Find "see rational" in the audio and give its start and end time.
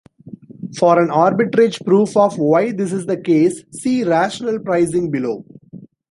3.71-4.57